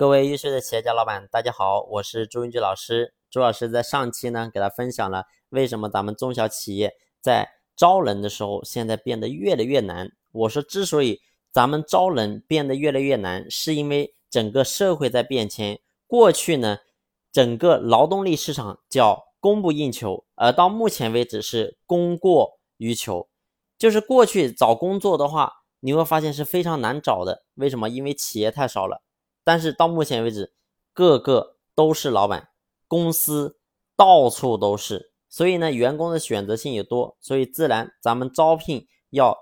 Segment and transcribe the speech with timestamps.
[0.00, 3.12] 各位优秀的企业家老板，大家好，我是朱云菊老师。
[3.30, 10.10] 朱老师在上期呢，给他分享了为什么咱们中小企业在招人的时候现在变得越来越难。
[10.32, 11.20] 我说，之所以
[11.52, 15.78] 咱们招人变得越来越难，是因为整个社会在变迁。
[16.06, 16.78] 过去呢，
[17.30, 23.28] 整个劳动力市场叫供不应求，而到目前为止是供过于求。
[23.76, 27.44] 就是过去找工作的话，你会发现是非常难找的。
[27.56, 27.90] 为什么？
[27.90, 29.02] 因为企业太少了。
[29.42, 30.52] 但是到目前为止，
[30.92, 32.50] 个个都是老板，
[32.86, 33.58] 公司
[33.96, 39.36] 到处都是，所以呢，员工的选择性也多，所以自然咱们招聘要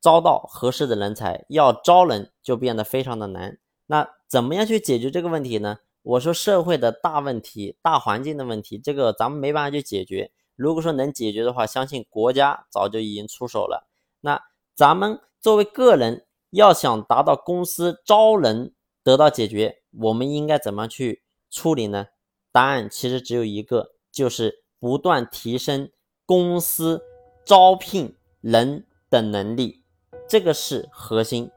[0.00, 3.58] 招到合适的人才，要招人就变得非常的难。
[3.86, 5.78] 那怎么样去解决这个问题呢？
[6.02, 10.30] 我说社会的大问题、大环境的问题，这个咱们没办法去解决。
[10.56, 13.88] 如果说能解决的话，相信国家早就已经出手了。
[14.20, 14.40] 那
[14.74, 18.74] 咱们作为个人，要想达到公司招人。
[19.02, 22.06] 得到解决，我们应该怎么去处理呢？
[22.52, 25.90] 答案其实只有一个，就是不断提升
[26.26, 27.02] 公司
[27.44, 29.82] 招聘人的能力，
[30.28, 31.50] 这个是核心。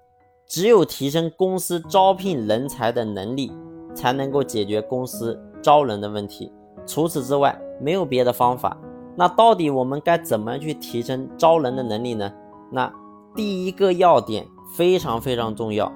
[0.45, 3.52] 只有提升公司招聘人才的能力，
[3.95, 6.52] 才能够解决公司招人的问题。
[6.86, 8.80] 除此之外，没有别的方法。
[9.16, 12.32] 那到底我们该怎么去提升招人的能力呢？
[12.72, 12.94] 那
[13.36, 15.92] 第一个要点非常非常重要。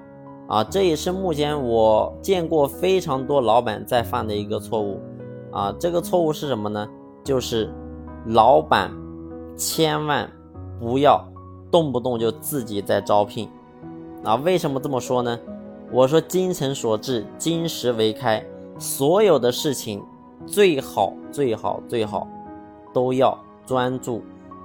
[0.48, 5.02] 啊，这也是目前我见过非常多老板在犯的一个错误，
[5.52, 6.88] 啊，这个错误是什么呢？
[7.24, 7.70] 就是
[8.28, 8.90] 老板
[9.58, 10.30] 千万
[10.80, 11.22] 不要
[11.70, 13.50] 动不动就自己在招聘，
[14.24, 15.38] 啊，为什么这么说呢？
[15.92, 18.42] 我说精诚所至，金石为开，
[18.80, 20.02] 所有的事情
[20.46, 22.26] 最好最好最好
[22.94, 24.22] 都要专注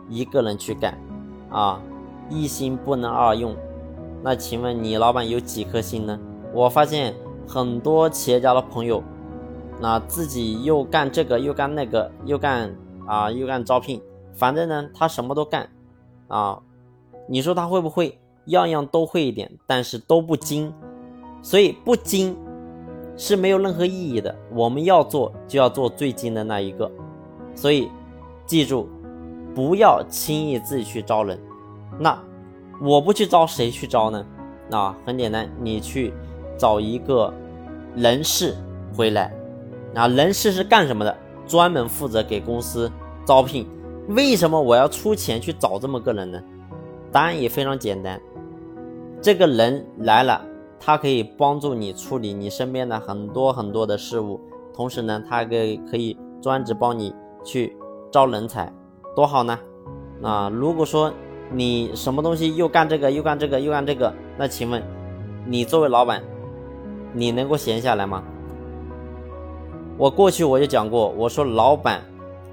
[0.08, 0.97] 一个人去干，
[1.50, 1.80] 啊，
[2.30, 3.53] 一心不能二用。
[4.23, 6.19] 那请问你老板有几颗心呢？
[6.55, 7.12] 我发现
[7.48, 9.03] 很多企业家的朋友，
[9.81, 12.73] 那自己又干这个又干那个又干
[13.06, 14.00] 啊又干招聘，
[14.33, 15.69] 反正呢他什么都干，
[16.28, 16.60] 啊，
[17.27, 18.16] 你说他会不会？
[18.47, 20.72] 样样都会一点，但是都不精，
[21.43, 22.37] 所以不精
[23.16, 24.34] 是没有任何意义的。
[24.53, 26.91] 我们要做就要做最精的那一个，
[27.54, 27.89] 所以
[28.47, 28.89] 记住，
[29.54, 31.39] 不要轻易自己去招人。
[31.99, 32.16] 那。
[32.84, 34.26] 我不去招，谁去招呢？
[34.72, 36.12] 啊，很简单，你去
[36.59, 37.32] 找一个
[37.94, 38.56] 人事
[38.97, 39.32] 回来。
[39.94, 41.16] 啊，人事是干什么的？
[41.47, 42.91] 专门负责给公司
[43.25, 43.69] 招聘。
[44.09, 46.42] 为什么我要出钱去找这么个人呢？
[47.12, 48.21] 答案也非常简单，
[49.21, 50.44] 这个人来了，
[50.81, 54.41] 他可以帮助你处理你身边的很多很多的事物，
[54.75, 57.76] 同时呢，他可以可以专职帮你去
[58.10, 58.72] 招人才，
[59.15, 59.56] 多好呢！
[60.21, 61.12] 啊，如果说。
[61.55, 64.13] 你什么东西又干这个又干这个又干这个？
[64.39, 64.83] 那请问，
[65.47, 66.23] 你作为老板，
[67.13, 68.25] 你能够闲下来吗？
[69.99, 72.03] 我过去我就讲过，我说老板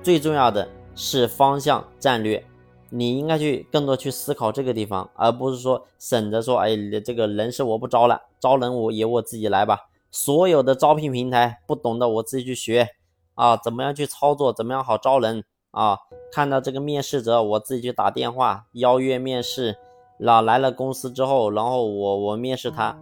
[0.04, 2.44] 最重要的是方向战略，
[2.90, 9.88] 你应该去更多去思考这个地方，而不是说省着说，哎，这个人是我不招了，招人我也我自己来吧。
[10.12, 12.90] 所有的招聘平台不懂的我自己去学
[13.36, 15.46] 啊，怎么样去操作，怎么样好招人。
[15.72, 15.98] 啊，
[16.32, 19.78] 看到这个面试者，我自己去打电话邀约面试，
[20.18, 22.98] 那来了公司之后，然后我我面试他，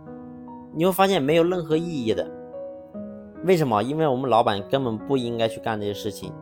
[0.75, 2.29] 你会发现没有任何意义的。
[3.45, 3.81] 为什么？
[3.81, 6.33] 因为我们老板根本不应该去干这些事情。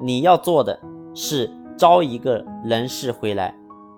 [0.00, 0.78] 你要做的
[1.14, 3.54] 是招一个人事回来，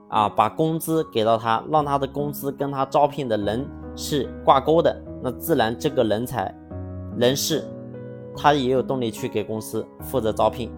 [0.08, 6.54] 啊，把工资给到他，让他的工资跟他招聘的人是挂钩的，那自然这个人才
[7.16, 7.64] 人事
[8.36, 10.70] 他也有动力去给公司负责招聘。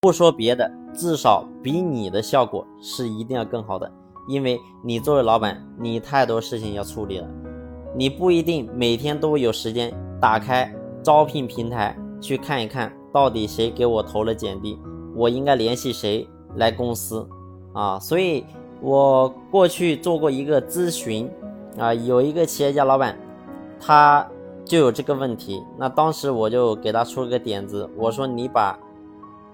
[0.00, 3.92] 不说别的，至少比你的效果是一定要更好的，
[4.28, 7.26] 因为你作为老板，你太多事情要处理了，
[7.96, 10.72] 你不一定每天都有时间打开
[11.02, 14.78] 招聘平台去看一看到底谁给我投了简历，
[15.16, 17.28] 我应该联系谁来公司
[17.72, 17.98] 啊？
[17.98, 18.44] 所以
[18.80, 21.28] 我过去做过一个咨询
[21.76, 23.18] 啊，有一个企业家老板，
[23.80, 24.24] 他
[24.64, 28.78] 就有这个问题，那当时我就给他出了个点子，我说你把。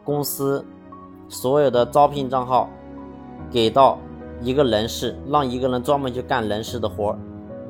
[0.05, 0.65] 公司
[1.29, 2.69] 所有的招聘账号
[3.51, 3.99] 给到
[4.43, 7.19] 一个人事，让一个人专门去干人事的活儿，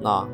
[0.01, 0.27] 那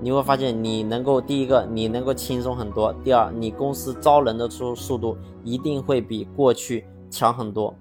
[0.00, 7.74] 你会发现你能够第一个你能够轻松很多，第二你公司招人的速速度一定会比过去强很多。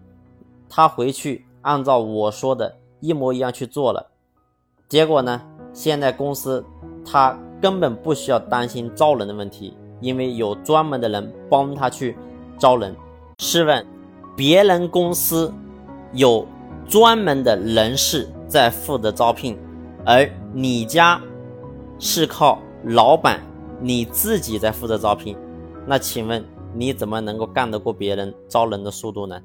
[0.70, 4.08] 他回去按照我说的一模一样去做了，
[4.88, 5.42] 结果呢，
[5.74, 6.64] 现在公司
[7.04, 12.18] 他根本不需要担心招人的问题，因为有专门的人帮他去
[12.58, 12.96] 招人。
[13.38, 13.86] 试问，
[14.36, 15.54] 别人公司
[16.14, 16.48] 有
[16.88, 19.58] 专门的人事在负责招聘，
[20.06, 21.22] 而你家
[22.00, 23.42] 是靠老板
[23.82, 25.38] 你自己在负责招聘，
[25.86, 26.44] 那请问
[26.74, 29.42] 你怎么能够干得过别人招人的速度呢？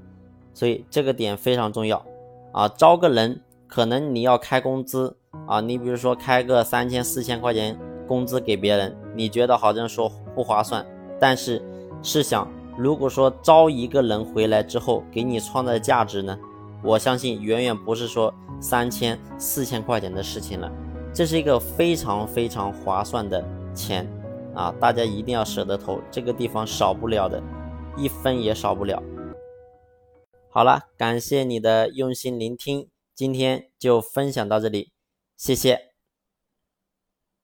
[0.55, 2.05] 所以这个点非常重要
[2.53, 2.69] 啊！
[2.69, 5.17] 招个人可能你要开工资
[5.47, 10.85] 啊，你比如说开个三千四千块钱工资给别人，你觉得好像说不划算，
[11.21, 11.63] 但是
[12.03, 12.49] 试想，
[12.81, 16.39] 如果说招一个人回来之后给你创造价值呢？
[16.83, 20.73] 我相信远远不是说三千四千块钱的事情了，
[21.13, 23.45] 这是一个非常非常划算的
[23.75, 24.09] 钱
[24.55, 24.75] 啊！
[24.81, 27.43] 大家一定要舍得投，这个地方少不了的，
[27.99, 29.03] 一分也少不了。
[30.49, 34.93] 好了，感谢你的用心聆听，今天就分享到这里，
[35.37, 35.90] 谢谢。